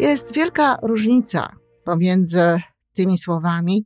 [0.00, 2.60] Jest wielka różnica pomiędzy
[2.94, 3.84] tymi słowami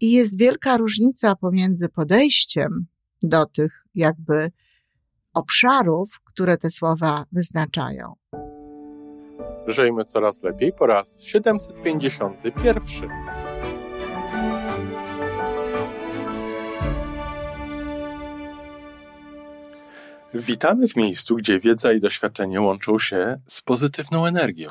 [0.00, 2.86] i jest wielka różnica pomiędzy podejściem
[3.22, 4.50] do tych jakby
[5.34, 8.14] obszarów, które te słowa wyznaczają.
[9.66, 13.10] Żyjmy coraz lepiej po raz 751.
[20.34, 24.70] Witamy w miejscu, gdzie wiedza i doświadczenie łączą się z pozytywną energią.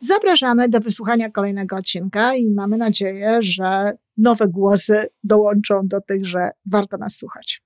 [0.00, 6.50] Zapraszamy do wysłuchania kolejnego odcinka i mamy nadzieję, że nowe głosy dołączą do tych, że
[6.66, 7.62] warto nas słuchać.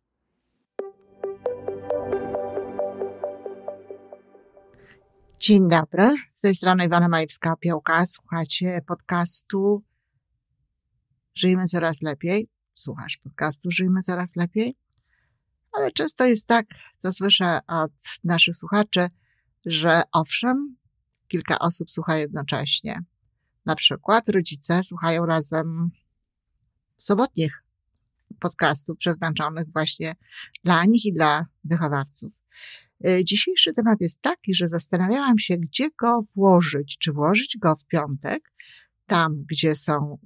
[5.40, 8.06] Dzień dobry, z tej strony Iwana Majewska-Piołka.
[8.06, 9.82] Słuchacie podcastu
[11.34, 12.48] Żyjmy Coraz Lepiej.
[12.74, 14.76] Słuchasz podcastu Żyjmy Coraz Lepiej?
[15.72, 17.92] Ale często jest tak, co słyszę od
[18.24, 19.06] naszych słuchaczy,
[19.66, 20.76] że owszem,
[21.30, 23.02] kilka osób słucha jednocześnie.
[23.66, 25.90] Na przykład rodzice słuchają razem
[26.98, 27.64] sobotnich
[28.40, 30.14] podcastów przeznaczonych właśnie
[30.64, 32.32] dla nich i dla wychowawców.
[33.06, 36.98] Y, dzisiejszy temat jest taki, że zastanawiałam się, gdzie go włożyć.
[36.98, 38.52] Czy włożyć go w piątek,
[39.06, 40.18] tam gdzie są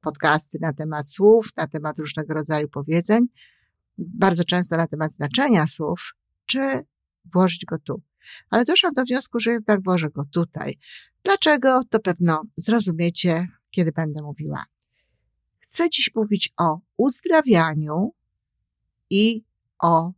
[0.00, 3.26] podcasty na temat słów, na temat różnego rodzaju powiedzeń,
[3.98, 6.12] bardzo często na temat znaczenia słów,
[6.46, 6.84] czy
[7.34, 8.02] włożyć go tu.
[8.50, 10.74] Ale doszłam do wniosku, że jednak włożę go tutaj.
[11.22, 11.82] Dlaczego?
[11.90, 14.64] To pewno zrozumiecie, kiedy będę mówiła.
[15.60, 18.14] Chcę dziś mówić o uzdrawianiu
[19.10, 19.44] i
[19.82, 20.12] o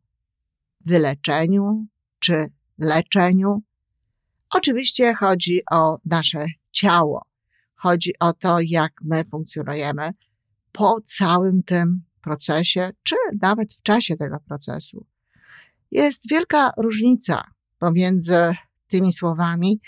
[0.80, 1.86] wyleczeniu
[2.18, 2.46] czy
[2.78, 3.62] leczeniu.
[4.54, 7.26] Oczywiście chodzi o nasze ciało.
[7.74, 10.10] Chodzi o to, jak my funkcjonujemy
[10.72, 15.06] po całym tym procesie, czy nawet w czasie tego procesu.
[15.90, 18.54] Jest wielka różnica pomiędzy
[18.88, 19.80] tymi słowami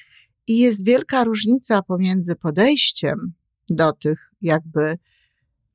[0.46, 3.32] i jest wielka różnica pomiędzy podejściem
[3.70, 4.98] do tych jakby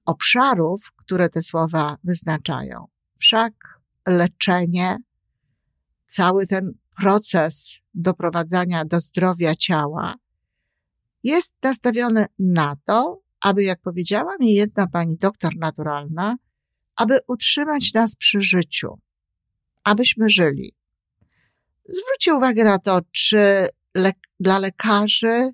[0.06, 2.86] obszarów, które te słowa wyznaczają.
[3.20, 3.54] Wszak
[4.08, 4.98] leczenie,
[6.08, 10.16] cały ten proces doprowadzania do zdrowia ciała
[11.24, 16.36] jest nastawiony na to, aby, jak powiedziała mi jedna pani doktor naturalna,
[16.96, 19.00] aby utrzymać nas przy życiu,
[19.84, 20.76] abyśmy żyli.
[21.92, 25.50] Zwróćcie uwagę na to, czy le dla lekarzy,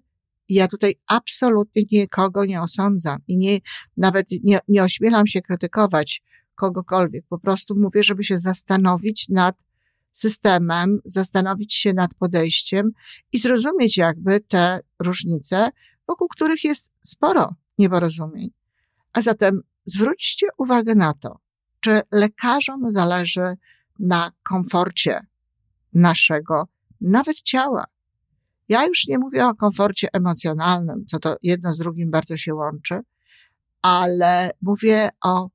[0.49, 3.57] ja tutaj absolutnie nikogo nie osądzam i nie,
[3.97, 6.23] nawet nie, nie ośmielam się krytykować
[6.55, 7.25] kogokolwiek.
[7.29, 9.55] Po prostu mówię, żeby się zastanowić nad
[10.13, 12.91] systemem, zastanowić się nad podejściem
[13.31, 15.69] i zrozumieć jakby te różnice,
[16.07, 18.49] wokół których jest sporo nieporozumień.
[19.13, 21.39] A zatem zwróćcie uwagę na to,
[21.79, 23.53] czy lekarzom zależy
[23.99, 25.25] na komforcie
[25.93, 26.67] naszego,
[27.01, 27.83] nawet ciała.
[28.69, 32.99] Ja już nie mówię o komforcie emocjonalnym, co to jedno z drugim bardzo się łączy,
[33.81, 35.49] ale mówię o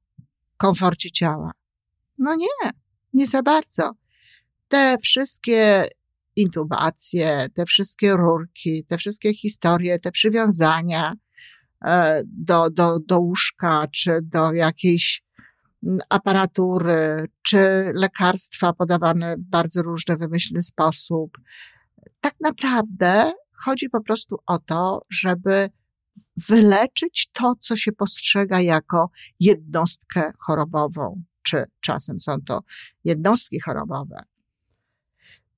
[0.56, 1.52] komforcie ciała.
[2.18, 2.70] No nie,
[3.12, 3.92] nie za bardzo.
[4.68, 5.88] Te wszystkie
[6.36, 11.14] intubacje, te wszystkie rurki, te wszystkie historie, te przywiązania
[11.84, 15.22] e, do, do, do łóżka, czy do jakiejś
[16.08, 21.38] aparatury, czy lekarstwa podawane w bardzo różny, wymyślny sposób.
[22.20, 25.68] Tak naprawdę chodzi po prostu o to, żeby
[26.48, 29.10] wyleczyć to, co się postrzega jako
[29.40, 32.62] jednostkę chorobową, czy czasem są to
[33.04, 34.24] jednostki chorobowe.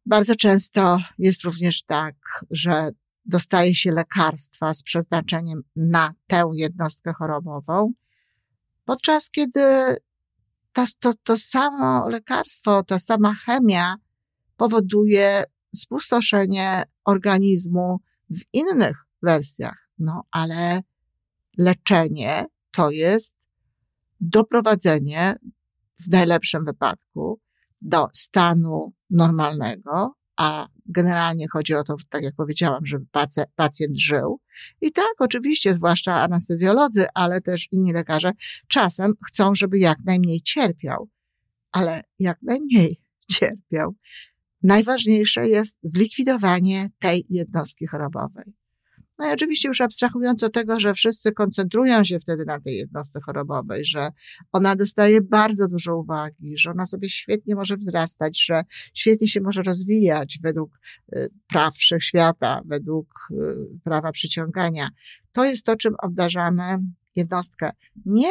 [0.07, 2.15] Bardzo często jest również tak,
[2.51, 2.91] że
[3.25, 7.93] dostaje się lekarstwa z przeznaczeniem na tę jednostkę chorobową,
[8.85, 9.61] podczas kiedy
[11.01, 13.97] to, to, samo lekarstwo, ta sama chemia
[14.57, 15.45] powoduje
[15.75, 18.01] spustoszenie organizmu
[18.31, 19.91] w innych wersjach.
[19.99, 20.83] No, ale
[21.59, 23.35] leczenie to jest
[24.21, 25.37] doprowadzenie
[26.01, 27.41] w najlepszym wypadku
[27.81, 33.07] do stanu normalnego, a generalnie chodzi o to, tak jak powiedziałam, żeby
[33.57, 34.41] pacjent żył.
[34.81, 38.31] I tak, oczywiście, zwłaszcza anestezjolodzy, ale też inni lekarze,
[38.69, 41.09] czasem chcą, żeby jak najmniej cierpiał,
[41.73, 43.01] ale jak najmniej
[43.33, 43.95] cierpiał.
[44.63, 48.55] Najważniejsze jest zlikwidowanie tej jednostki chorobowej.
[49.19, 53.21] No i oczywiście już abstrahując od tego, że wszyscy koncentrują się wtedy na tej jednostce
[53.21, 54.09] chorobowej, że
[54.53, 58.65] ona dostaje bardzo dużo uwagi, że ona sobie świetnie może wzrastać, że
[58.95, 60.79] świetnie się może rozwijać według
[61.17, 63.35] y, praw wszechświata, według y,
[63.85, 64.89] prawa przyciągania.
[65.33, 66.79] To jest to, czym obdarzamy
[67.17, 67.71] jednostkę.
[68.07, 68.31] Nie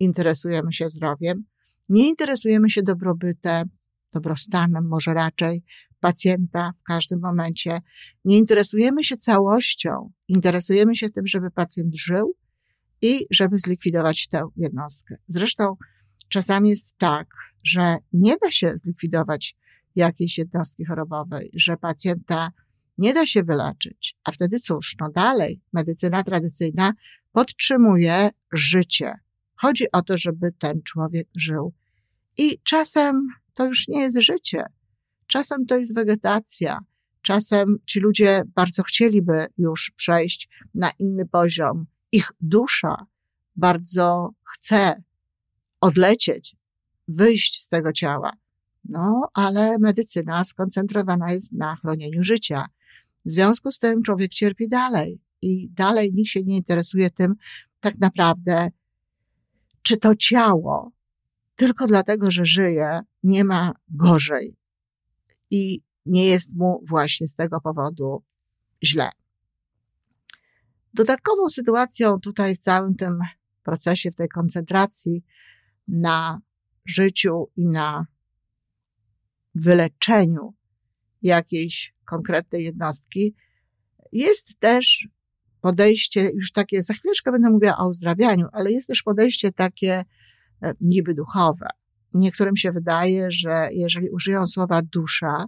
[0.00, 1.44] interesujemy się zdrowiem,
[1.88, 3.68] nie interesujemy się dobrobytem,
[4.14, 5.62] dobrostanem może raczej
[6.00, 7.80] pacjenta w każdym momencie.
[8.24, 12.34] Nie interesujemy się całością, interesujemy się tym, żeby pacjent żył
[13.02, 15.16] i żeby zlikwidować tę jednostkę.
[15.28, 15.76] Zresztą
[16.28, 17.26] czasami jest tak,
[17.64, 19.56] że nie da się zlikwidować
[19.96, 22.50] jakiejś jednostki chorobowej, że pacjenta
[22.98, 24.16] nie da się wyleczyć.
[24.24, 26.92] A wtedy cóż, no dalej, medycyna tradycyjna
[27.32, 29.14] podtrzymuje życie.
[29.56, 31.72] Chodzi o to, żeby ten człowiek żył.
[32.36, 34.64] I czasem to już nie jest życie.
[35.26, 36.78] Czasem to jest wegetacja.
[37.22, 41.86] Czasem ci ludzie bardzo chcieliby już przejść na inny poziom.
[42.12, 43.06] Ich dusza
[43.56, 45.02] bardzo chce
[45.80, 46.56] odlecieć,
[47.08, 48.32] wyjść z tego ciała.
[48.84, 52.66] No, ale medycyna skoncentrowana jest na chronieniu życia.
[53.24, 57.34] W związku z tym człowiek cierpi dalej i dalej nikt się nie interesuje tym,
[57.80, 58.68] tak naprawdę,
[59.82, 60.92] czy to ciało
[61.56, 64.56] tylko dlatego, że żyje, nie ma gorzej
[65.50, 68.22] i nie jest mu właśnie z tego powodu
[68.84, 69.10] źle.
[70.94, 73.18] Dodatkową sytuacją tutaj w całym tym
[73.62, 75.24] procesie, w tej koncentracji
[75.88, 76.40] na
[76.84, 78.06] życiu i na
[79.54, 80.54] wyleczeniu
[81.22, 83.34] jakiejś konkretnej jednostki
[84.12, 85.08] jest też
[85.60, 90.04] podejście, już takie, za chwileczkę będę mówiła o uzdrawianiu, ale jest też podejście takie
[90.80, 91.68] niby duchowe.
[92.14, 95.44] Niektórym się wydaje, że jeżeli użyją słowa dusza,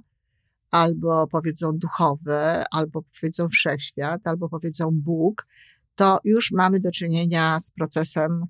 [0.71, 2.39] albo powiedzą duchowy,
[2.71, 5.47] albo powiedzą wszechświat, albo powiedzą Bóg,
[5.95, 8.47] to już mamy do czynienia z procesem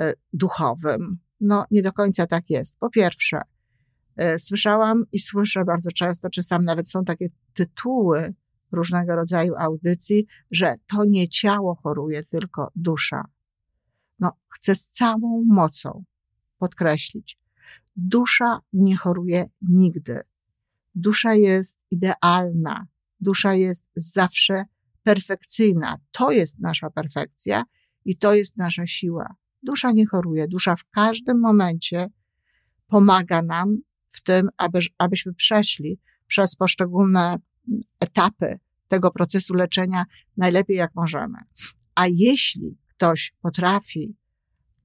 [0.00, 1.18] e, duchowym.
[1.40, 2.78] No, nie do końca tak jest.
[2.78, 3.40] Po pierwsze,
[4.16, 8.34] e, słyszałam i słyszę bardzo często, czy sam nawet są takie tytuły
[8.72, 13.24] różnego rodzaju audycji, że to nie ciało choruje, tylko dusza.
[14.22, 16.04] No, chcę z całą mocą
[16.58, 17.38] podkreślić,
[17.96, 20.20] Dusza nie choruje nigdy.
[20.94, 22.86] Dusza jest idealna.
[23.20, 24.64] Dusza jest zawsze
[25.02, 25.98] perfekcyjna.
[26.12, 27.62] To jest nasza perfekcja
[28.04, 29.34] i to jest nasza siła.
[29.62, 30.48] Dusza nie choruje.
[30.48, 32.06] Dusza w każdym momencie
[32.86, 33.78] pomaga nam
[34.08, 37.36] w tym, aby, abyśmy przeszli przez poszczególne
[38.00, 38.58] etapy
[38.88, 40.04] tego procesu leczenia
[40.36, 41.38] najlepiej jak możemy.
[41.94, 44.16] A jeśli ktoś potrafi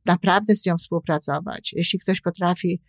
[0.05, 2.81] naprawdę z nią współpracować, jeśli ktoś potrafi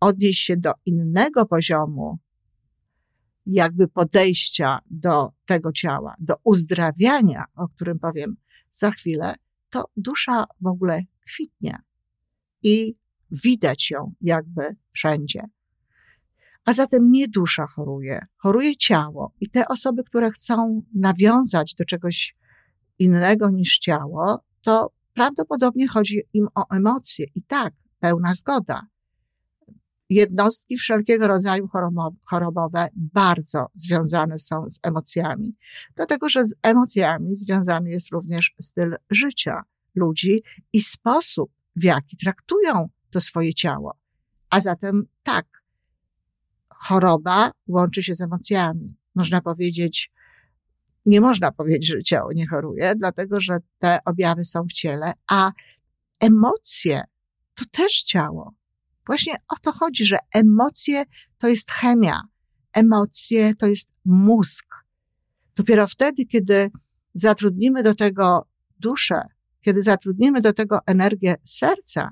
[0.00, 2.18] odnieść się do innego poziomu,
[3.46, 8.36] jakby podejścia do tego ciała, do uzdrawiania, o którym powiem
[8.70, 9.34] za chwilę,
[9.70, 11.78] to dusza w ogóle kwitnie
[12.62, 12.94] i
[13.30, 15.42] widać ją jakby wszędzie.
[16.64, 19.34] A zatem nie dusza choruje, choruje ciało.
[19.40, 22.36] I te osoby, które chcą nawiązać do czegoś
[22.98, 28.86] innego niż ciało, to Prawdopodobnie chodzi im o emocje i tak, pełna zgoda.
[30.10, 31.68] Jednostki wszelkiego rodzaju
[32.26, 35.56] chorobowe bardzo związane są z emocjami,
[35.94, 39.62] dlatego że z emocjami związany jest również styl życia
[39.94, 40.42] ludzi
[40.72, 43.98] i sposób, w jaki traktują to swoje ciało.
[44.50, 45.46] A zatem tak,
[46.68, 48.96] choroba łączy się z emocjami.
[49.14, 50.12] Można powiedzieć,
[51.06, 55.52] nie można powiedzieć, że ciało nie choruje, dlatego że te objawy są w ciele, a
[56.20, 57.02] emocje
[57.54, 58.54] to też ciało.
[59.06, 61.04] Właśnie o to chodzi, że emocje
[61.38, 62.20] to jest chemia,
[62.72, 64.66] emocje to jest mózg.
[65.56, 66.70] Dopiero wtedy, kiedy
[67.14, 69.22] zatrudnimy do tego duszę,
[69.60, 72.10] kiedy zatrudnimy do tego energię serca,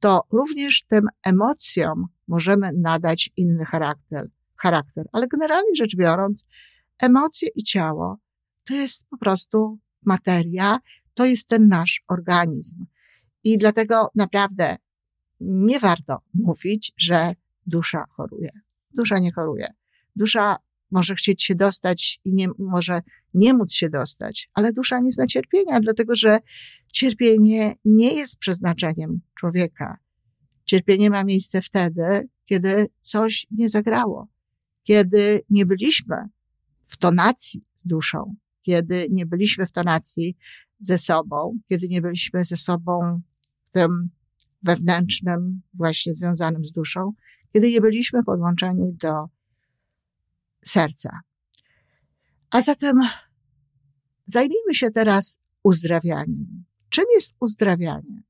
[0.00, 4.30] to również tym emocjom możemy nadać inny charakter.
[4.56, 5.06] charakter.
[5.12, 6.48] Ale generalnie rzecz biorąc,
[7.02, 8.18] emocje i ciało
[8.66, 10.78] to jest po prostu materia,
[11.14, 12.86] to jest ten nasz organizm.
[13.44, 14.76] I dlatego naprawdę
[15.40, 17.32] nie warto mówić, że
[17.66, 18.50] dusza choruje.
[18.94, 19.66] Dusza nie choruje.
[20.16, 20.56] Dusza
[20.90, 23.02] może chcieć się dostać i nie, może
[23.34, 26.38] nie móc się dostać, ale dusza nie zna cierpienia, dlatego że
[26.92, 29.98] cierpienie nie jest przeznaczeniem człowieka.
[30.64, 34.28] Cierpienie ma miejsce wtedy, kiedy coś nie zagrało,
[34.82, 36.16] kiedy nie byliśmy
[36.86, 40.36] w tonacji z duszą, kiedy nie byliśmy w tonacji
[40.80, 43.20] ze sobą, kiedy nie byliśmy ze sobą
[43.64, 44.10] w tym
[44.62, 47.12] wewnętrznym, właśnie związanym z duszą,
[47.52, 49.28] kiedy nie byliśmy podłączeni do
[50.64, 51.20] serca.
[52.50, 53.00] A zatem
[54.26, 56.64] Zajmijmy się teraz uzdrawianiem.
[56.88, 58.22] Czym jest uzdrawianie?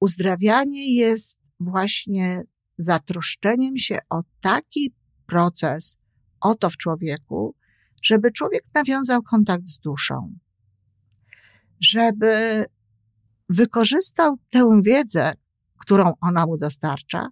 [0.00, 2.42] Uzdrawianie jest właśnie
[2.78, 4.94] zatroszczeniem się o taki
[5.26, 5.96] proces,
[6.40, 7.54] o to w człowieku,
[8.04, 10.38] żeby człowiek nawiązał kontakt z duszą,
[11.80, 12.64] żeby
[13.48, 15.32] wykorzystał tę wiedzę,
[15.78, 17.28] którą ona mu dostarcza,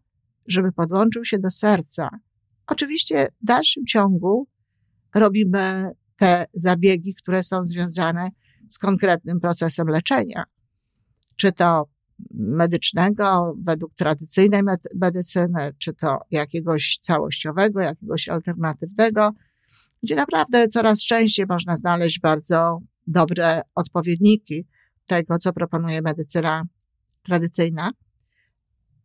[0.46, 2.08] żeby podłączył się do serca.
[2.66, 4.48] Oczywiście w dalszym ciągu
[5.14, 8.28] robimy te zabiegi, które są związane
[8.68, 10.44] z konkretnym procesem leczenia.
[11.36, 11.88] Czy to
[12.34, 14.62] medycznego, według tradycyjnej
[14.96, 19.32] medycyny, czy to jakiegoś całościowego, jakiegoś alternatywnego,
[20.02, 24.66] gdzie naprawdę coraz częściej można znaleźć bardzo dobre odpowiedniki
[25.06, 26.64] tego, co proponuje medycyna
[27.22, 27.90] tradycyjna.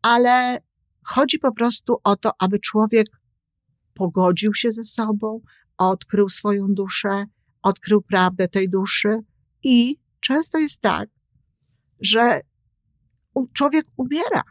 [0.02, 0.58] Ale
[1.04, 3.08] chodzi po prostu o to, aby człowiek
[3.94, 5.42] pogodził się ze sobą,
[5.78, 7.26] odkrył swoją duszę,
[7.62, 9.20] odkrył prawdę tej duszy
[9.64, 11.10] i często jest tak,
[12.00, 12.42] że
[13.54, 14.44] człowiek umiera,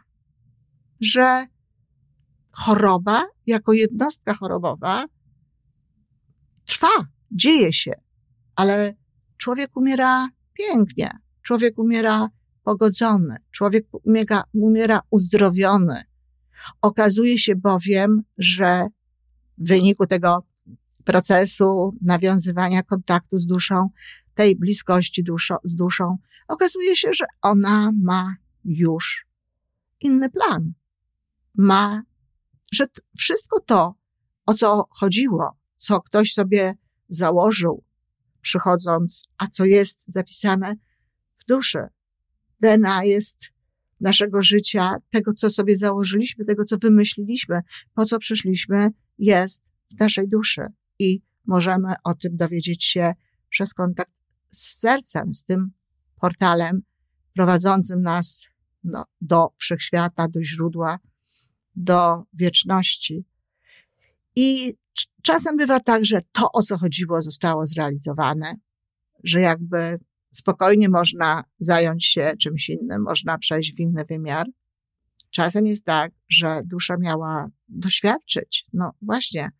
[1.01, 1.45] że
[2.51, 5.05] choroba jako jednostka chorobowa
[6.67, 7.91] trwa, dzieje się,
[8.55, 8.93] ale
[9.37, 12.29] człowiek umiera pięknie, człowiek umiera
[12.63, 16.03] pogodzony, człowiek umiera, umiera uzdrowiony.
[16.81, 18.87] Okazuje się bowiem, że
[19.57, 20.43] w wyniku tego
[21.03, 23.89] procesu nawiązywania kontaktu z duszą,
[24.35, 29.27] tej bliskości duszo, z duszą, okazuje się, że ona ma już
[30.01, 30.73] inny plan.
[31.57, 32.01] Ma,
[32.71, 32.85] że
[33.17, 33.95] wszystko to,
[34.45, 36.73] o co chodziło, co ktoś sobie
[37.09, 37.83] założył,
[38.41, 40.75] przychodząc, a co jest zapisane
[41.37, 41.79] w duszy.
[42.59, 43.37] DNA jest
[43.99, 47.61] naszego życia, tego, co sobie założyliśmy, tego, co wymyśliliśmy,
[47.93, 50.61] po co przyszliśmy, jest w naszej duszy.
[50.99, 53.13] I możemy o tym dowiedzieć się
[53.49, 54.11] przez kontakt
[54.51, 55.71] z sercem, z tym
[56.19, 56.81] portalem
[57.33, 58.45] prowadzącym nas
[58.83, 60.99] no, do wszechświata, do źródła,
[61.75, 63.25] do wieczności.
[64.35, 64.73] I
[65.21, 68.55] czasem bywa tak, że to, o co chodziło, zostało zrealizowane,
[69.23, 69.99] że jakby
[70.31, 74.47] spokojnie można zająć się czymś innym, można przejść w inny wymiar.
[75.29, 79.51] Czasem jest tak, że dusza miała doświadczyć, no właśnie,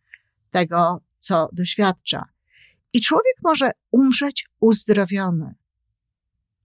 [0.50, 2.24] tego, co doświadcza.
[2.92, 5.54] I człowiek może umrzeć uzdrowiony,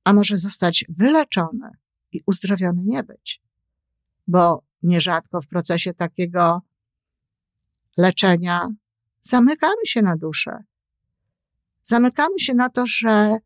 [0.03, 1.69] a może zostać wyleczony
[2.11, 3.41] i uzdrowiony nie być.
[4.27, 6.61] Bo nierzadko w procesie takiego
[7.97, 8.67] leczenia
[9.21, 10.63] zamykamy się na duszę.
[11.83, 13.37] Zamykamy się na to, że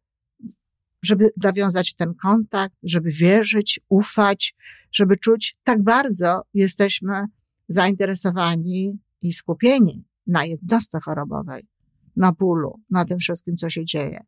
[1.04, 4.56] żeby nawiązać ten kontakt, żeby wierzyć, ufać,
[4.92, 7.26] żeby czuć tak bardzo jesteśmy
[7.68, 11.68] zainteresowani i skupieni na jednostce chorobowej,
[12.16, 14.26] na bólu, na tym wszystkim, co się dzieje.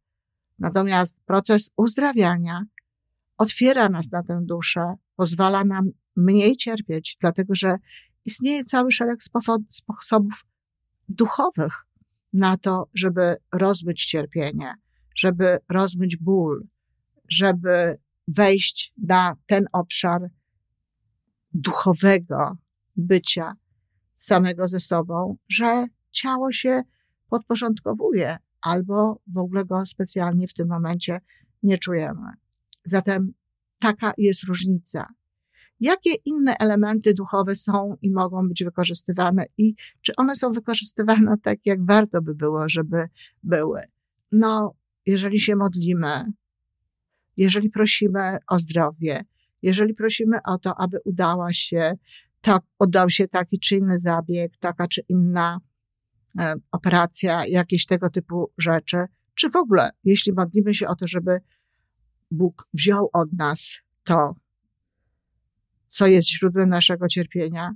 [0.59, 2.63] Natomiast proces uzdrawiania
[3.37, 7.77] otwiera nas na tę duszę, pozwala nam mniej cierpieć, dlatego że
[8.25, 9.19] istnieje cały szereg
[9.69, 10.45] sposobów
[11.09, 11.85] duchowych
[12.33, 14.73] na to, żeby rozmyć cierpienie,
[15.15, 16.67] żeby rozmyć ból,
[17.29, 17.97] żeby
[18.27, 20.29] wejść na ten obszar
[21.53, 22.57] duchowego
[22.95, 23.53] bycia
[24.15, 26.81] samego ze sobą, że ciało się
[27.29, 31.21] podporządkowuje albo w ogóle go specjalnie w tym momencie
[31.63, 32.31] nie czujemy.
[32.85, 33.33] Zatem
[33.79, 35.07] taka jest różnica.
[35.79, 41.57] Jakie inne elementy duchowe są i mogą być wykorzystywane i czy one są wykorzystywane tak,
[41.65, 43.07] jak warto by było, żeby
[43.43, 43.81] były?
[44.31, 44.73] No,
[45.05, 46.25] jeżeli się modlimy,
[47.37, 49.21] jeżeli prosimy o zdrowie,
[49.61, 51.93] jeżeli prosimy o to, aby udała się,
[52.41, 55.59] tak, udał się taki czy inny zabieg, taka czy inna
[56.39, 58.97] e, operacja, jakieś tego typu rzeczy,
[59.35, 61.39] czy w ogóle, jeśli modlimy się o to, żeby
[62.31, 63.71] Bóg wziął od nas
[64.03, 64.35] to,
[65.89, 67.75] co jest źródłem naszego cierpienia,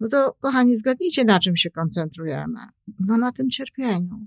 [0.00, 2.60] no to kochani, zgadnijcie, na czym się koncentrujemy.
[3.00, 4.26] No na tym cierpieniu.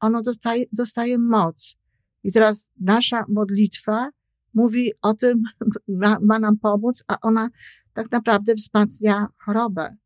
[0.00, 1.76] Ono dostaje, dostaje moc.
[2.24, 4.10] I teraz nasza modlitwa
[4.54, 5.42] mówi o tym,
[5.88, 7.48] ma, ma nam pomóc, a ona
[7.92, 9.96] tak naprawdę wzmacnia chorobę.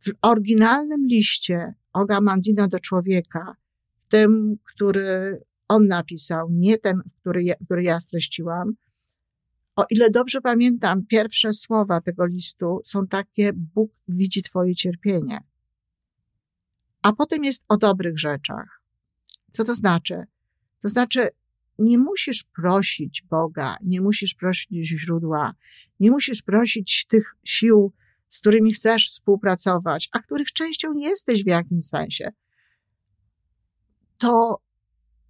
[0.00, 3.56] W oryginalnym liście Oga Mandino do człowieka,
[4.08, 8.72] tym, który on napisał, nie ten, który ja, który ja streściłam.
[9.80, 15.40] O ile dobrze pamiętam, pierwsze słowa tego listu są takie: Bóg widzi Twoje cierpienie.
[17.02, 18.82] A potem jest o dobrych rzeczach.
[19.50, 20.22] Co to znaczy?
[20.80, 21.28] To znaczy,
[21.78, 25.54] nie musisz prosić Boga, nie musisz prosić źródła,
[26.00, 27.92] nie musisz prosić tych sił,
[28.28, 32.32] z którymi chcesz współpracować, a których częścią jesteś w jakimś sensie.
[34.18, 34.62] To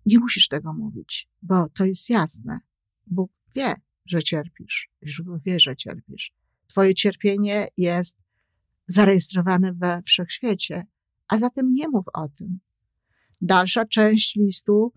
[0.07, 2.61] nie musisz tego mówić, bo to jest jasne.
[3.07, 3.75] Bóg wie,
[4.11, 4.91] że cierpisz.
[5.07, 6.33] Źródło wie, że cierpisz.
[6.67, 8.17] Twoje cierpienie jest
[8.87, 10.87] zarejestrowane we wszechświecie,
[11.29, 12.59] a zatem nie mów o tym.
[13.41, 14.93] Dalsza część listu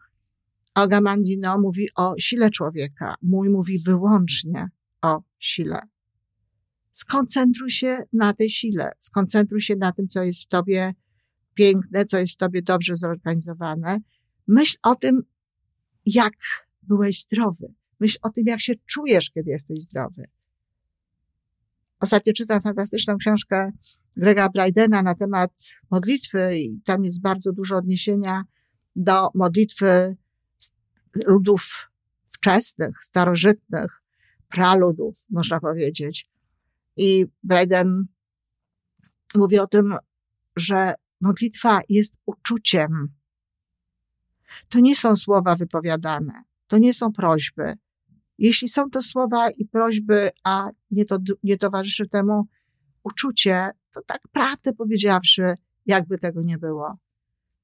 [0.74, 3.15] Agamandino mówi o sile człowieka.
[3.22, 4.70] Mój mówi wyłącznie
[5.01, 5.79] o sile.
[6.93, 8.91] Skoncentruj się na tej sile.
[9.00, 10.93] Skoncentruj się na tym, co jest w tobie
[11.53, 14.00] piękne, co jest w tobie dobrze zorganizowane.
[14.48, 15.24] Myśl o tym,
[16.05, 16.34] jak
[16.82, 17.74] byłeś zdrowy.
[18.04, 20.26] Myśl o tym, jak się czujesz, kiedy jesteś zdrowy.
[22.00, 23.72] Ostatnio czytam fantastyczną książkę
[24.18, 25.52] Grega Brydena na temat
[25.92, 28.44] modlitwy i tam jest bardzo dużo odniesienia
[28.96, 30.16] do modlitwy
[31.26, 31.92] ludów
[32.26, 34.02] wczesnych, starożytnych,
[34.50, 36.30] praludów, można powiedzieć.
[36.98, 38.08] I Bryden
[39.36, 39.96] mówi o tym,
[40.56, 43.14] że modlitwa jest uczuciem.
[44.70, 47.78] To nie są słowa wypowiadane, to nie są prośby.
[48.38, 52.48] Jeśli są to słowa i prośby, a nie, to, nie towarzyszy temu
[53.04, 56.98] uczucie, to tak prawdę powiedziawszy, jakby tego nie było.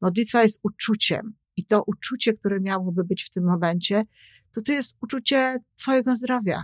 [0.01, 4.03] Modlitwa jest uczuciem i to uczucie, które miałoby być w tym momencie,
[4.51, 6.63] to to jest uczucie Twojego zdrowia.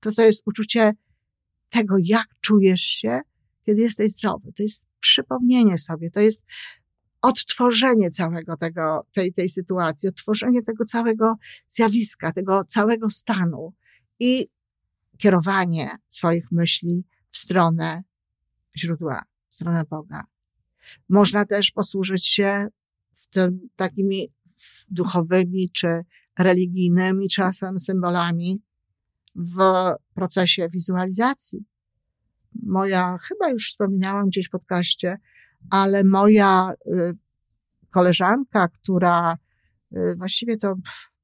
[0.00, 0.92] To to jest uczucie
[1.68, 3.20] tego, jak czujesz się,
[3.66, 4.52] kiedy jesteś zdrowy.
[4.52, 6.42] To jest przypomnienie sobie, to jest
[7.22, 11.34] odtworzenie całego tego, tej, tej sytuacji, odtworzenie tego całego
[11.68, 13.74] zjawiska, tego całego stanu
[14.20, 14.48] i
[15.18, 18.02] kierowanie swoich myśli w stronę
[18.76, 20.24] źródła, w stronę Boga.
[21.08, 22.68] Można też posłużyć się
[23.14, 24.32] w tym takimi
[24.90, 26.04] duchowymi czy
[26.38, 28.62] religijnymi czasem symbolami
[29.34, 29.58] w
[30.14, 31.64] procesie wizualizacji.
[32.62, 35.18] Moja, chyba już wspominałam gdzieś w podcaście,
[35.70, 37.16] ale moja y,
[37.90, 39.36] koleżanka, która
[39.96, 40.74] y, właściwie to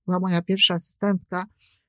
[0.07, 1.47] była moja pierwsza asystentka,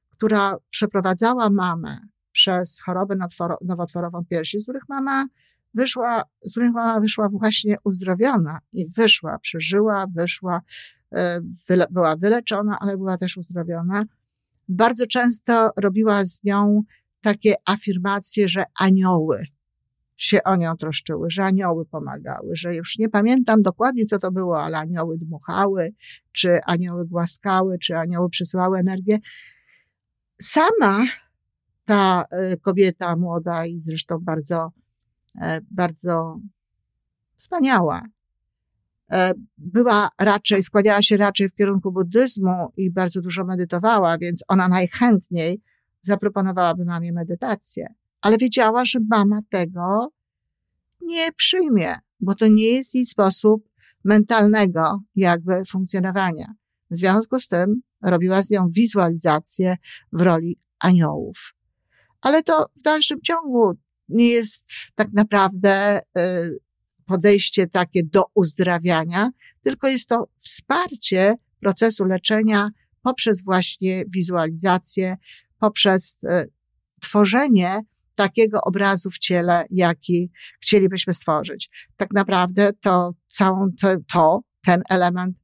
[0.10, 2.00] która przeprowadzała mamę
[2.32, 3.16] przez chorobę
[3.62, 5.28] nowotworową piersi, z których mama
[5.74, 10.62] wyszła, z których mama wyszła właśnie uzdrowiona i wyszła, przeżyła, wyszła,
[11.70, 14.04] y, była wyleczona, ale była też uzdrowiona.
[14.70, 16.84] Bardzo często robiła z nią
[17.22, 19.46] takie afirmacje, że anioły
[20.18, 24.64] się o nią troszczyły, że anioły pomagały, że już nie pamiętam dokładnie, co to było,
[24.64, 25.94] ale anioły dmuchały,
[26.32, 29.18] czy anioły głaskały, czy anioły przysyłały energię.
[30.42, 31.06] Sama
[31.86, 34.72] ta e, kobieta młoda i zresztą bardzo,
[35.42, 36.40] e, bardzo
[37.38, 38.02] wspaniała,
[39.12, 44.68] e, była raczej, składała się raczej w kierunku buddyzmu i bardzo dużo medytowała, więc ona
[44.68, 45.62] najchętniej
[46.02, 47.94] zaproponowałaby mamie medytację
[48.26, 50.14] ale wiedziała, że mama tego
[51.02, 53.70] nie przyjmie, bo to nie jest jej sposób
[54.04, 56.46] mentalnego jakby funkcjonowania.
[56.92, 59.78] W związku z tym robiła z nią wizualizację
[60.14, 61.54] w roli aniołów.
[62.22, 63.74] Ale to w dalszym ciągu
[64.10, 66.02] nie jest tak naprawdę y,
[67.06, 69.30] podejście takie do uzdrawiania,
[69.62, 72.70] tylko jest to wsparcie procesu leczenia
[73.02, 75.18] poprzez właśnie wizualizację,
[75.60, 76.52] poprzez y,
[77.02, 77.82] tworzenie
[78.16, 81.70] takiego obrazu w ciele, jaki chcielibyśmy stworzyć.
[81.98, 85.38] Tak naprawdę to całą to, to ten element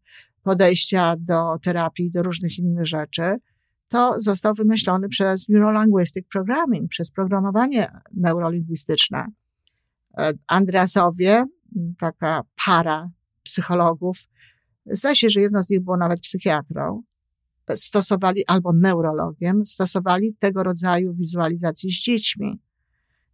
[0.43, 3.35] podejścia do terapii, do różnych innych rzeczy,
[3.87, 9.25] to został wymyślony przez Neurolinguistic Programming, przez programowanie neurolingwistyczne.
[10.47, 11.45] Andreasowie,
[11.99, 13.09] taka para
[13.43, 14.17] psychologów,
[14.85, 17.03] zdaje się, że jedno z nich było nawet psychiatrą,
[17.75, 22.59] stosowali, albo neurologiem, stosowali tego rodzaju wizualizacje z dziećmi.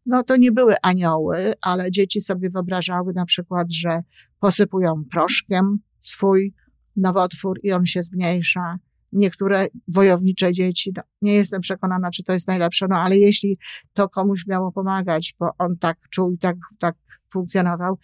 [0.05, 4.03] No to nie były anioły, ale dzieci sobie wyobrażały na przykład, że
[4.39, 6.53] posypują proszkiem swój
[6.95, 8.79] nowotwór i on się zmniejsza.
[9.11, 13.57] Niektóre wojownicze dzieci, no, nie jestem przekonana, czy to jest najlepsze, no ale jeśli
[13.93, 16.95] to komuś miało pomagać, bo on tak czuł i tak, tak
[17.29, 17.97] funkcjonował,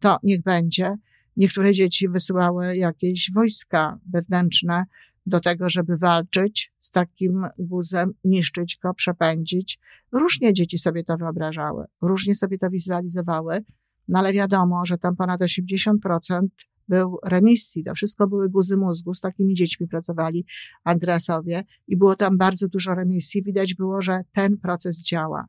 [0.00, 0.94] to niech będzie.
[1.36, 4.84] Niektóre dzieci wysyłały jakieś wojska wewnętrzne,
[5.30, 9.78] do tego, żeby walczyć z takim guzem, niszczyć go, przepędzić.
[10.12, 13.64] Różnie dzieci sobie to wyobrażały, różnie sobie to wizualizowały,
[14.08, 16.46] no ale wiadomo, że tam ponad 80%
[16.88, 17.84] był remisji.
[17.84, 19.14] To wszystko były guzy mózgu.
[19.14, 20.46] Z takimi dziećmi pracowali
[20.84, 23.42] Andreasowie i było tam bardzo dużo remisji.
[23.42, 25.44] Widać było, że ten proces działa.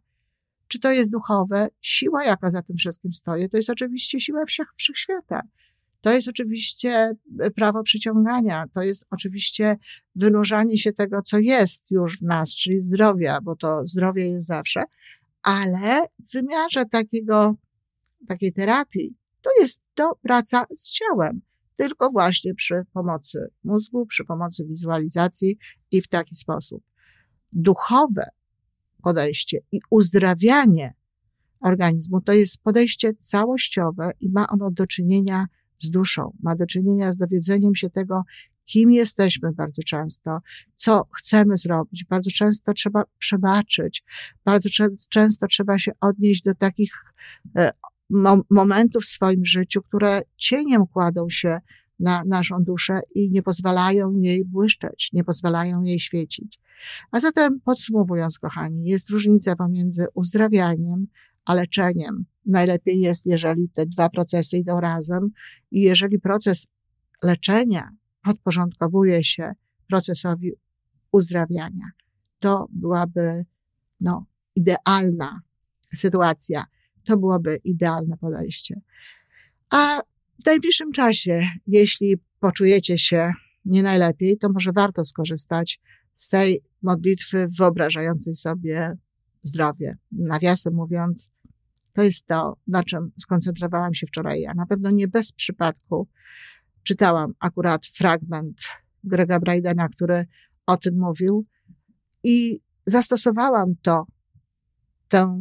[0.67, 1.67] Czy to jest duchowe?
[1.81, 4.43] Siła, jaka za tym wszystkim stoi, to jest oczywiście siła
[4.75, 5.41] wszechświata.
[6.01, 9.77] To jest oczywiście e, prawo przyciągania, to jest oczywiście
[10.15, 14.83] wynurzanie się tego, co jest już w nas, czyli zdrowia, bo to zdrowie jest zawsze,
[15.41, 17.55] ale w wymiarze takiego,
[18.27, 21.41] takiej terapii, to jest to praca z ciałem.
[21.77, 25.57] tylko właśnie przy pomocy mózgu, przy pomocy wizualizacji
[25.91, 26.83] i w taki sposób.
[27.51, 28.29] Duchowe
[29.03, 30.93] podejście i uzdrawianie
[31.61, 35.45] organizmu to jest podejście całościowe i ma ono do czynienia
[35.81, 38.23] z duszą, ma do czynienia z dowiedzeniem się tego,
[38.65, 40.39] kim jesteśmy bardzo często,
[40.75, 42.05] co chcemy zrobić.
[42.09, 44.03] Bardzo często trzeba przebaczyć,
[44.45, 44.69] bardzo
[45.09, 46.93] często trzeba się odnieść do takich
[47.55, 47.71] e,
[48.49, 51.59] momentów w swoim życiu, które cieniem kładą się
[51.99, 56.59] na naszą duszę i nie pozwalają jej błyszczeć, nie pozwalają jej świecić.
[57.11, 61.07] A zatem podsumowując, kochani, jest różnica pomiędzy uzdrawianiem
[61.45, 62.25] a leczeniem.
[62.45, 65.29] Najlepiej jest, jeżeli te dwa procesy idą razem
[65.71, 66.67] i jeżeli proces
[67.23, 67.89] leczenia
[68.23, 69.51] podporządkowuje się
[69.89, 70.51] procesowi
[71.11, 71.85] uzdrawiania.
[72.39, 73.45] To byłaby,
[73.99, 74.25] no,
[74.55, 75.41] idealna
[75.95, 76.65] sytuacja.
[77.03, 78.81] To byłoby idealne podejście.
[79.69, 80.01] A
[80.41, 83.31] w najbliższym czasie, jeśli poczujecie się
[83.65, 85.79] nie najlepiej, to może warto skorzystać
[86.13, 88.97] z tej modlitwy wyobrażającej sobie
[89.43, 89.97] zdrowie.
[90.11, 91.29] Nawiasem mówiąc,
[91.93, 94.41] to jest to, na czym skoncentrowałam się wczoraj.
[94.41, 96.07] Ja na pewno nie bez przypadku
[96.83, 98.61] czytałam akurat fragment
[99.03, 100.25] Grega Brydena, który
[100.65, 101.45] o tym mówił
[102.23, 104.05] i zastosowałam to,
[105.07, 105.39] to,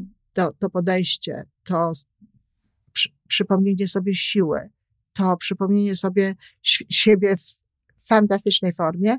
[0.58, 1.92] to, podejście, to
[2.92, 4.70] przy, przypomnienie sobie siły,
[5.12, 7.58] to przypomnienie sobie siebie w
[8.06, 9.16] fantastycznej formie,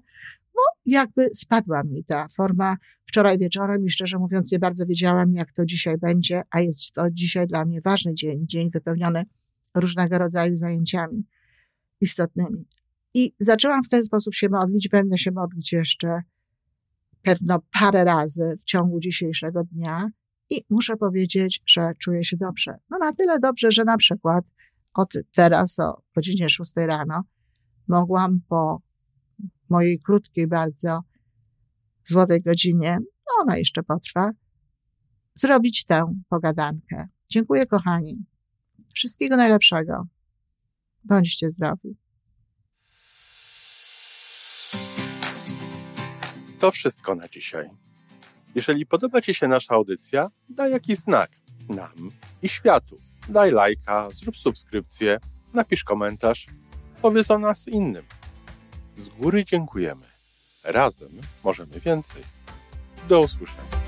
[0.85, 5.65] jakby spadła mi ta forma wczoraj wieczorem i szczerze mówiąc nie bardzo wiedziałam, jak to
[5.65, 9.25] dzisiaj będzie, a jest to dzisiaj dla mnie ważny dzień, dzień wypełniony
[9.75, 11.23] różnego rodzaju zajęciami
[12.01, 12.67] istotnymi.
[13.13, 16.21] I zaczęłam w ten sposób się modlić, będę się modlić jeszcze
[17.21, 20.09] pewno parę razy w ciągu dzisiejszego dnia
[20.49, 22.75] i muszę powiedzieć, że czuję się dobrze.
[22.89, 24.45] No na tyle dobrze, że na przykład
[24.93, 27.23] od teraz o godzinie 6 rano
[27.87, 28.81] mogłam po
[29.71, 30.99] mojej krótkiej bardzo
[32.05, 34.31] złotej godzinie, no ona jeszcze potrwa,
[35.35, 37.07] zrobić tę pogadankę.
[37.29, 38.25] Dziękuję kochani.
[38.95, 40.07] Wszystkiego najlepszego.
[41.03, 41.95] Bądźcie zdrowi.
[46.59, 47.69] To wszystko na dzisiaj.
[48.55, 51.29] Jeżeli podoba Ci się nasza audycja, daj jakiś znak
[51.69, 52.97] nam i światu.
[53.29, 55.19] Daj lajka, zrób subskrypcję,
[55.53, 56.47] napisz komentarz,
[57.01, 58.03] powiedz o nas innym.
[58.97, 60.05] Z góry dziękujemy.
[60.63, 62.23] Razem możemy więcej.
[63.09, 63.80] Do usłyszenia.